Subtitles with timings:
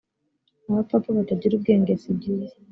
[0.69, 2.55] abapfapfa batagira ubwenge sibyiza